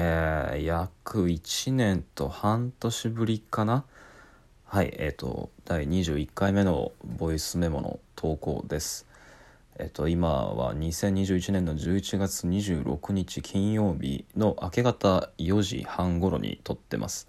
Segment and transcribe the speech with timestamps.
[0.00, 3.84] えー、約1年と半年ぶりかな。
[4.64, 9.08] はいえっ、ー、と第21回目のボイスメモの投稿です。
[9.76, 17.26] えっ、ー、と今は2021年の11月26日金曜日の明け方4時半頃に撮ってます。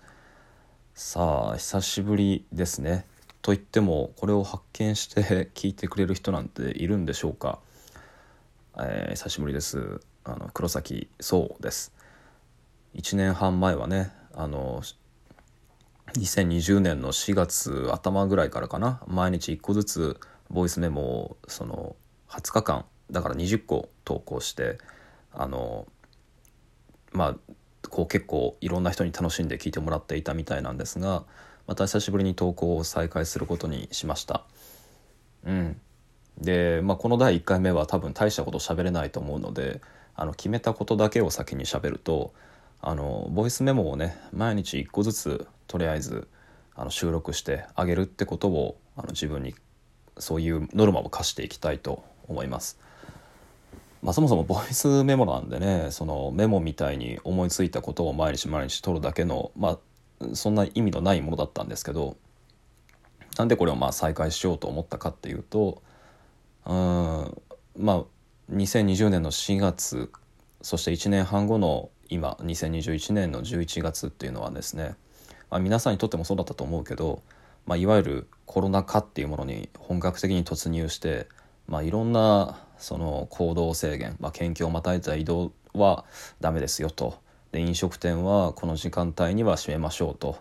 [0.93, 3.07] さあ久しぶりですね。
[3.41, 7.57] と言ってもこれを発見して 聞いてくれる人なんているんでしょうか、
[8.77, 10.01] えー、久しぶりです。
[10.23, 11.97] あの黒崎そうです。
[12.96, 14.82] 1年半前はねあの
[16.14, 21.96] 2020年の4月頭ぐらいからかな毎日1個ずつボイスメモをその
[22.30, 24.78] 20日間だから20個投稿して
[25.33, 25.88] あの
[27.11, 27.36] まあ
[27.89, 31.24] こう結構いろんな人に楽しんで聞いてもらっていたみたいなんですが
[31.68, 34.44] また久しぶりに投稿を再開することにしました。
[35.45, 35.80] うん、
[36.39, 39.81] で、まあ、この第1回目は多分大したこと喋れないと思うので
[40.16, 42.33] あの決めたことだけを先に喋ると
[42.81, 46.27] あのボイスメモをね毎日1個ずつとりあえず
[46.75, 49.53] あの収録してあげるってことをあの自分に
[50.17, 52.80] そういうノルマを課していきたいと思います。
[54.02, 59.77] まあ、そもそもボイスメモなんでねそのメモみたいに思いついたことを毎日毎日取るだけの、ま
[60.22, 62.16] あ、そんな意味のないものだったんですけど
[63.38, 65.81] なんでこれをまあ再開しようと思ったかっていうと
[66.66, 67.41] うん
[67.77, 68.03] まあ
[68.53, 70.09] 2020年の4月
[70.61, 74.95] そして1年半後の今2021年の11月っていうのはですね、
[75.49, 77.21] まあ、皆さんにとってもそうだったと思うけど、
[77.66, 81.27] まあ、いわゆるコロナ禍っていうものに本格的に突入して、
[81.67, 86.05] まあ、いろんなその行動制限、まあ、県境をまたいだ移動は
[86.39, 87.19] ダメですよと。
[87.51, 90.38] で飲食店はこの時間帯には閉めましょうと。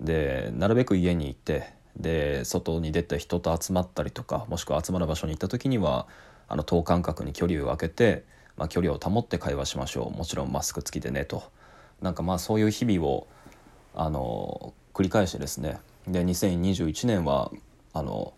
[0.00, 6.06] でなるべく家に行ってで外に出て人と集まったりとかもしくは集まる場所に行った時には
[6.48, 8.24] あの等間隔に距離を空けて
[8.60, 10.16] まあ、距離を保って会話しましょう。
[10.16, 11.42] もちろんマスク付きでねと。
[12.02, 13.26] なんかまあそういう日々を
[13.94, 15.78] あの繰り返してですね。
[16.06, 17.50] で2021年は
[17.94, 18.34] あの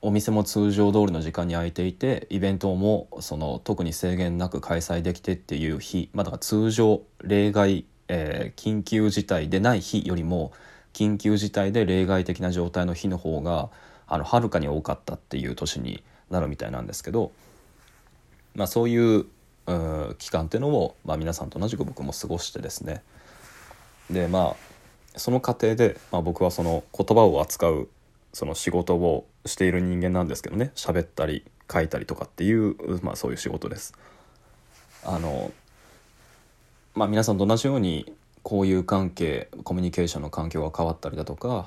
[0.00, 10.52] お店も通常通りの時間に空いていてイベントもその特に制限なく開催できてっていう日、まあ、だから通常例外、えー、緊急事態でない日よりも
[10.92, 13.70] 緊急事態で例外的な状態の日の方が
[14.06, 17.32] あのはるかに多かったっていう年になるみたいなんですけど
[18.56, 19.26] まあ、そういう
[20.18, 23.02] 期間っていうのを、まあ、皆さんと同じく僕も過ごしてですね
[24.10, 27.88] でまあその過程で、まあ、僕はその言葉を扱う
[28.32, 33.94] その仕事をしている人間なんですけどね喋ったり書いたりとかっていう、まあ、そういう仕事です。
[35.04, 35.52] あの
[36.94, 38.12] まあ、皆さんと同じように
[38.44, 41.66] 交友関係コミュニケーションの環境が変わったりだとか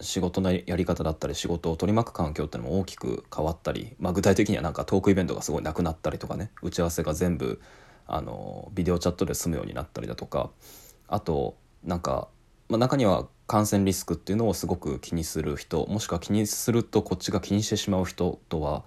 [0.00, 7.60] 仕事のやり方だったり仕事を取り巻く環境ってのも大きく変わったり、まあ、具体的にはなんかトークイベントがすごいなくなったりとかね打ち合わせが全部
[8.06, 10.50] あのビデオチャットで済むようになったりだとか
[11.08, 12.28] あとなんか、
[12.68, 18.82] まあ、中には感染リスクっていうのをすごく気にする人もしくは気にするとこっちが気にしてしまう人とは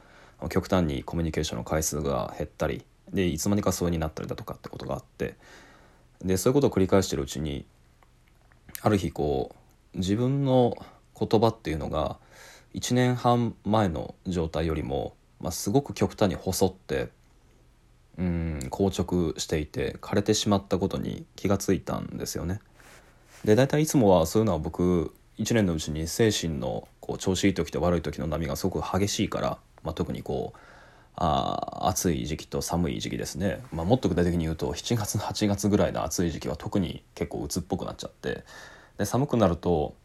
[0.50, 5.36] 極端にコミュニケーションの回数が減ったりでいつまにか疎遠になったりだとかってことがあって
[6.24, 7.66] でそういうことを繰り返してるうちに
[8.82, 9.56] ある日こ
[9.96, 10.76] う自分の
[11.20, 12.18] 言葉っていうのが
[12.74, 17.10] 1年半前の状態よりも、まあ、すごく極端に細って
[18.18, 22.60] うん硬直していて枯れてしまったことに気がついたんですよね。
[23.46, 30.60] で大体いつもはそういうのは僕1年のうちに精神のこう調子いい時と悪い時の波がすごく激しいから、まあ、特にこう
[31.16, 38.44] あ暑い時期と寒い時期ですね、まあ、もっと具体的に言うと7月8月ぐらいの暑い時期は特に結構鬱っぽくなっちゃって
[38.98, 39.96] で寒くなると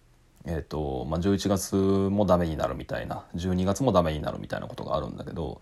[0.44, 5.60] えーとまあ、11月もダメになるみたいな12月もダメになるみたいなことがあるんだけど、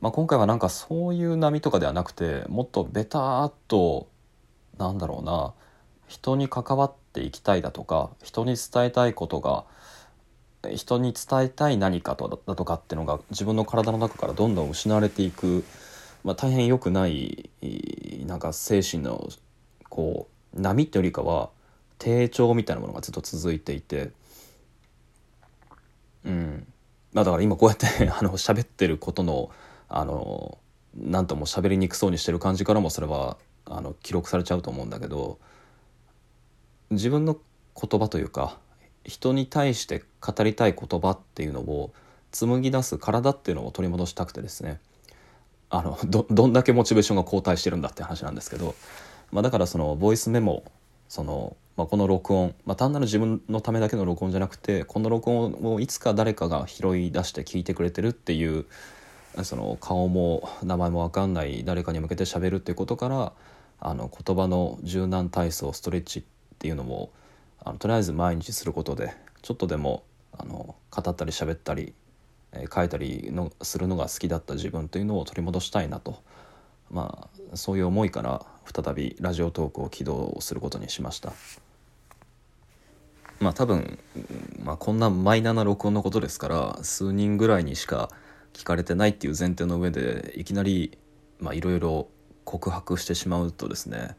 [0.00, 4.08] まあ、今回はなんかそういう波とかではなくてもっとベターっと
[4.76, 5.54] なんだろうな
[6.08, 9.64] 人に関わっていきたいだとか人に伝えたいことが
[10.74, 15.64] 人に伝えたい何かとだとかっていうのが自分の体の中からどんどん失われていく、
[16.24, 17.50] まあ、大変良くない
[18.26, 19.28] なんか精神の
[19.88, 21.50] こう波っていうよりかは
[21.98, 24.10] 低調みたいなものがずっと続いていて。
[26.24, 26.66] うん。
[27.12, 29.50] まあだから今こうやって あの喋ってることの
[29.88, 30.58] あの
[30.94, 35.38] 何とも喋りにくそうにしてる感じからもそれはあの記録されちゃうと思うんだけど
[36.90, 37.36] 自分の
[37.80, 38.58] 言葉というか
[39.04, 41.92] 人に対して語りたい言葉っていうのを
[42.30, 44.80] 紡ぎ出す体っていうのを取り戻したくてですね。
[45.70, 48.74] あのどどんだけモチベーションが後退してるんだって話なんですけど、
[49.30, 50.64] まあ、だからそのボイスメモ
[51.08, 58.66] そのまあ、この録音、まあ、単なる自分のためだけの録音じゃなくてこの録音をいつか誰かが拾い出して聞いてくれてるっていう
[59.44, 63.32] その顔も名前も分かんない誰かに向けて喋るっていうことから
[63.78, 66.22] あの言葉の柔軟体操ストレッチっ
[66.58, 67.12] ていうのも
[67.64, 70.02] あのとりあえず毎日することでちょっとでも
[70.36, 71.94] あの語ったり喋ったり、
[72.54, 76.20] えー、書いたりのするのが好きだった自分というのを取り戻したいなと、
[76.90, 81.32] まあ、そういう思いから再びラジオトークを起動することにしました。
[83.40, 83.98] まあ多分、
[84.62, 88.10] まあ、こんなマイナーな録音のことですから数人ぐらいにしか
[88.52, 90.98] 聞かれてないっていう前提の上でいきなり
[91.52, 92.08] いろいろ
[92.44, 94.16] 告白してしまうとですね、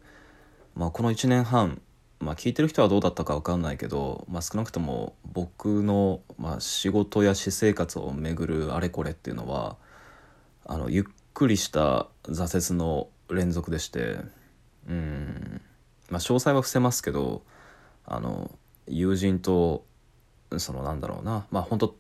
[0.75, 1.81] まあ、この1年半、
[2.19, 9.77] まあ、聞いてる人はどうだったか分かんないけど、まあ、少なくとも僕の、まあ、仕事や私生活をめぐるあれこれっていうのは
[10.65, 14.17] あのゆっくりした挫折の連続でして
[14.87, 15.61] うん、
[16.09, 17.41] まあ、詳細は伏せますけど
[18.05, 18.51] あの
[18.89, 19.85] 友人と
[20.57, 21.45] そのなんだろうな。
[21.51, 21.95] まあ本当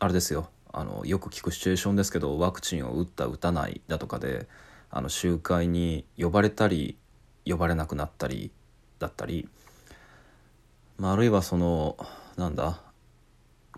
[0.00, 0.48] あれですよ。
[0.72, 4.48] あのよく聞くシチュエーションですけどワクチンを打った打たないだとかで
[4.90, 6.96] あの集会に呼ばれたり
[7.46, 8.50] 呼ばれなくなったり
[8.98, 9.48] だったり、
[10.96, 11.96] まあ、あるいはその
[12.36, 12.80] なんだ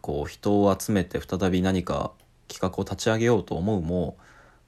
[0.00, 2.12] こう人を集めて再び何か
[2.46, 4.16] 企画を立ち上げようと思うも、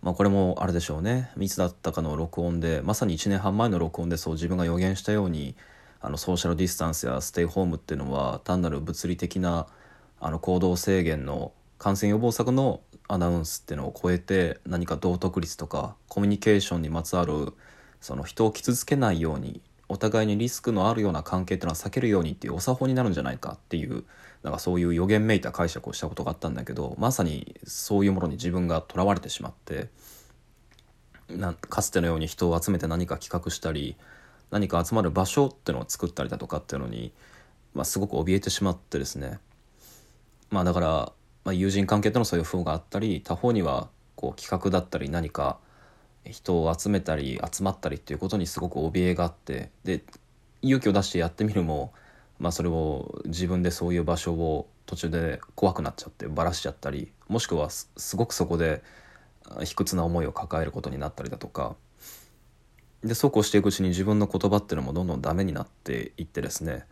[0.03, 1.31] まあ、これもあれでしょうね。
[1.39, 5.55] いつだったかの録音でまさに1年半前の録音でそう自分が予言したように
[6.07, 9.67] あのソーシャルディスタンスやステイホームっていうのは単なる物理的な
[10.21, 17.55] あの行動制限の感染予防策のアナウンスっていうのを超えて何か道徳律とかコミュニケーションにまつわる
[18.01, 24.05] その人を傷つけないようにお互いにリスクのあるような関係っていうのは避けるようにっていうお作法になるんじゃないかっていう
[24.45, 29.89] なんかそういう予言めいた解釈をしたことがあったんだけどまさにそういうものに自分がとらわれてしまって
[31.29, 33.97] なかつてのように人を集めて何か企画したり
[34.51, 37.13] 何か集まる場所っていうのを作ったりだとかっていうのに、
[37.75, 39.39] まあ、すごく怯えてしまってですね。
[40.51, 41.13] まあだから
[41.47, 45.59] まあ、友人関係とのそういう不があったり他方にはこう企画だったり何か
[46.25, 50.03] 人を集めたり集まったりっていうことにすごく怯えがあってで
[50.63, 51.93] 勇気を出してやってみるも、
[52.41, 58.83] まあ、それを自分でそういう場所を途中で怖くなっちゃってバラしちゃったりもしくはすごくそこで
[59.63, 61.77] 卑屈な思いを抱えることになったりだとか
[63.05, 66.85] でそうこうしていくうちに自分の言葉っていうのもどんどんダメになっていってですね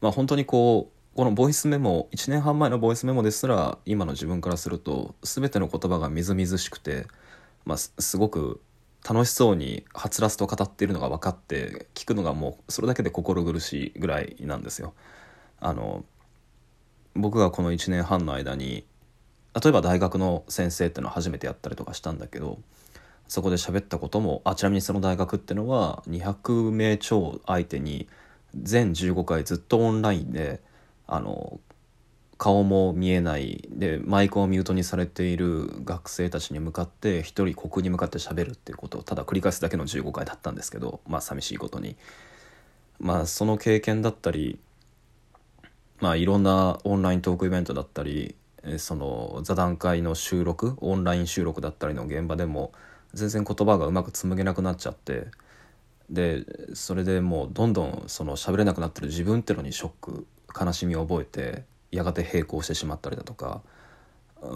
[0.00, 7.06] まあ本当にこうこのボイスメモ1年半前のボイスメモですら今の自分からすると全ての言葉がみずみずしくて、
[7.64, 8.60] まあ、すごく
[9.08, 14.94] 楽しそうにはつらつと語っているのが分かって聞くのがもうそれだけで心苦しいぐらいなんですよ。
[15.58, 16.04] あの
[17.14, 18.84] 僕がこの1年半の間に
[19.54, 22.58] 例えば大学の先生っていうのを初めてやったりとかしたんだけど
[23.28, 28.08] そこで喋ったこともあちなみにその大学っていうのは200名超相手に
[28.54, 30.60] 全15回ずっとオンラインで
[31.06, 31.60] あの
[32.38, 41.96] 顔も見えないでマイクをミュートにされている学生たちに向かって一人ここに向かって喋るっていうことをただ繰り返すだけの15回だったんですけどまあ寂しいことに。
[42.98, 44.58] まあその経験だったり
[46.00, 48.34] まあいろんなオンライントークイベントだったり
[48.78, 52.72] その座談会の収録オンライン収録だったりの現場でも
[53.14, 55.28] 全然言葉がうまく紡げなくなっちゃって
[56.10, 56.44] で
[56.74, 60.26] それでもうどんどんその喋れなくなってる自分ってのにショック
[60.58, 63.62] 悲しみを覚えてやがて並行してしまったりだとか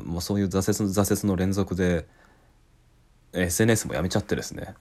[0.05, 2.07] もうそういう挫折挫折の連続で
[3.33, 4.75] SNS もやめちゃってですね。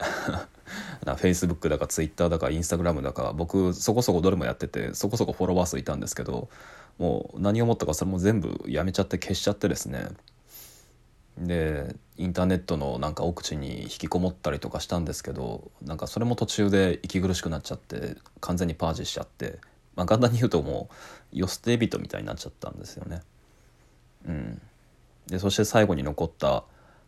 [1.05, 6.49] Facebook だか Twitter だか Instagram だか僕そこそこどれもやっててそこそこフォロワー数いたんですけど
[6.97, 10.07] もう何を思ったかそれも全部やめちゃって消しちゃってですね。
[11.39, 19.59] でインターネットのなんか奥地に引きこもったりとかしたんですけどなんかそれも途中で息苦しくなっちゃって完全にパージしちゃって
[19.99, 20.89] まあ、簡単に言うとも
[21.33, 23.21] うよ捨て人みたいになっちゃったんですよね。
[24.25, 24.61] うん、
[25.27, 26.63] でそして最後に残った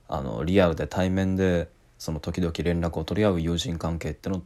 [0.10, 4.44] あのリアルで対面でその時々連絡を取り合う友人関係っての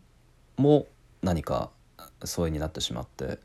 [0.58, 0.86] も
[1.24, 1.72] 何か
[2.24, 3.40] 疎遠になってしまって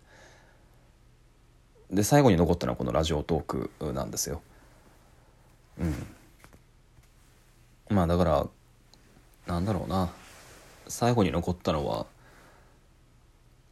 [1.91, 4.43] で最後に残ったのはこのラジオトークなんですよ。
[5.79, 5.95] うん、
[7.91, 8.47] まあだから
[9.47, 10.11] なんだろうな。
[10.91, 12.07] 最後に残ったのは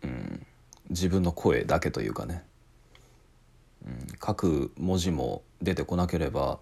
[0.02, 0.46] うん
[0.88, 2.44] 自分の声だけというかね、
[3.84, 6.60] うん、書く文字も出てこなければ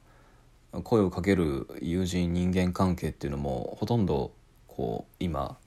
[0.83, 4.33] 声をかける友人人間関係っていうのもほとんど
[4.67, 5.59] こう今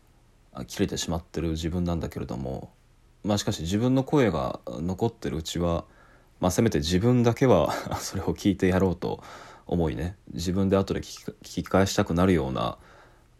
[0.68, 2.72] 切れてしまってる自分なんだけれども
[3.24, 5.86] まあしかし自分の声が残ってるうちは、
[6.40, 9.24] まあ、せめて自分だけは それを聞いてやろうと
[9.70, 10.16] 思いね。
[10.34, 12.80] 自分で後で聞き返したくなるような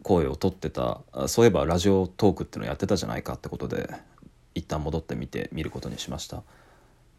[0.04, 1.00] 声をとってた。
[1.26, 3.90] そういえばラジオトークっていうのをやってたじゃないかってことで
[4.54, 6.44] 一旦戻ってみて見ることにしました。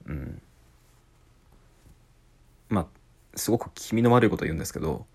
[0.06, 0.42] うん。
[2.70, 2.88] まあ
[3.36, 5.06] すごく気味の悪いこと言うんですけど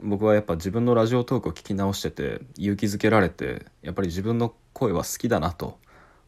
[0.00, 5.80] 僕はやっぱ自分のラジオトークを聞き直してて勇気づけられてやっぱり自分の声は好きだなと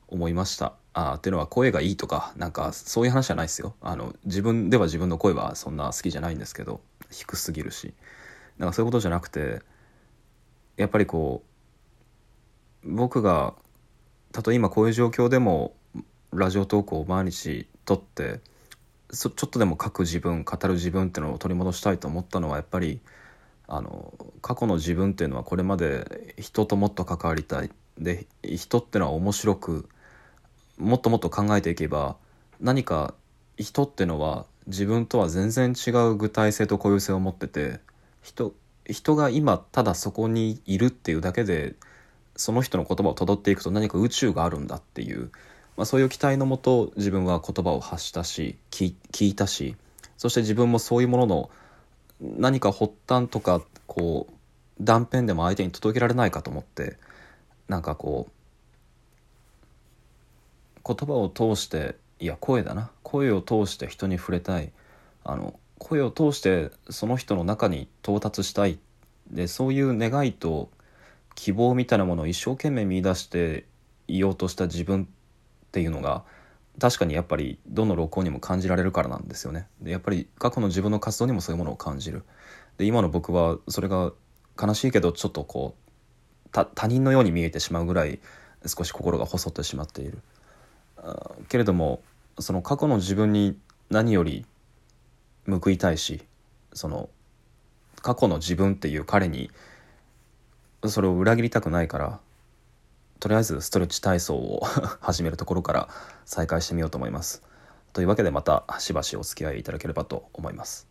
[0.09, 0.82] 思いました。
[0.95, 3.75] あっていうのは声がいいとかなんかそういう話じゃないですよ。
[3.81, 6.81] あの自分では自分の声はそんな好きじゃないんですけど
[7.11, 7.95] 低すぎるし。
[8.59, 9.63] なんかそういうことじゃなくて
[10.77, 11.43] やっぱりこ
[12.85, 13.55] う僕が
[14.33, 15.75] たとえ今こういう状況でも
[16.33, 18.41] ラジオトークを毎日撮って
[19.13, 23.01] ちょっとでも書く自分語る自分っていうのを取り戻したいと思ったのはやっぱり
[23.69, 27.71] あの過去の自分っていうのはこれまで人ともっと関わりたい。
[27.99, 29.89] で人っていうのは面白く
[30.79, 32.17] もっともっと考えていけば
[32.61, 33.15] 何か
[33.59, 37.81] 人ってのは自分とは全然違う具体性と固有性を持ってて
[38.23, 38.55] 人
[38.87, 41.75] 人が今ただそこにいるっていうだけで
[42.37, 45.31] その人の言葉をたどっていくと何か宇宙があるんだっていう、
[45.77, 49.77] まあ、そういう期待のもと自分は言葉を発したし聞いたし
[50.17, 51.51] そして自分もそういうものの
[52.21, 54.33] 何か発端とかこう
[54.81, 56.97] 断片でも相手に届けられないかと思って
[57.69, 58.33] なんかこう
[60.85, 62.91] 言葉を通していや声だな。
[63.03, 64.73] 声を通して人に触れたい。
[65.25, 68.79] あの声を通してその人の中に到達したい。
[69.31, 70.71] でそういう願いと
[71.35, 73.67] 希望みたいなものを一生懸命見出して
[74.09, 76.25] いようとした自分っていうのが
[76.79, 79.67] 確かにやっぱりどの録音にも感じられるからなんですよね。
[79.81, 82.25] でやっぱり過去の自分の活動にもそういうものを感じる。
[82.79, 84.13] で今の僕はそれが
[84.61, 88.21] 悲しいけどちょっとこう他人のように見えてしまうぐらい
[88.67, 90.21] 少し心が細ってしまっている。
[91.49, 92.03] けれども
[92.39, 93.57] その過去の自分に
[93.91, 94.47] 何より
[95.49, 96.23] 報いたいし
[96.73, 97.09] その
[98.01, 99.51] 過去の自分っていう彼に
[100.87, 102.21] それを裏切りたくないから
[103.21, 104.63] とりあえずストレッチ体操を
[105.01, 105.89] 始めるところから
[106.25, 107.43] 再開してみようと思います。
[107.93, 110.89] というわけでまたしばしお付き合いいただければと思います。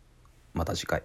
[0.54, 1.02] また次回。